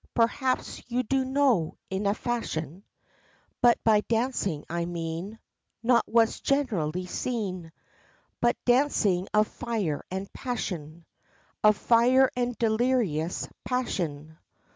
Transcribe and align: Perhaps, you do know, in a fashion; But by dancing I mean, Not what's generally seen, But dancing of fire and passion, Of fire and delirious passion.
Perhaps, 0.15 0.81
you 0.89 1.03
do 1.03 1.23
know, 1.23 1.77
in 1.91 2.07
a 2.07 2.15
fashion; 2.15 2.83
But 3.61 3.77
by 3.83 4.01
dancing 4.01 4.65
I 4.67 4.85
mean, 4.85 5.37
Not 5.83 6.05
what's 6.07 6.39
generally 6.39 7.05
seen, 7.05 7.71
But 8.39 8.57
dancing 8.65 9.27
of 9.31 9.47
fire 9.47 10.03
and 10.09 10.33
passion, 10.33 11.05
Of 11.63 11.77
fire 11.77 12.31
and 12.35 12.57
delirious 12.57 13.47
passion. 13.63 14.39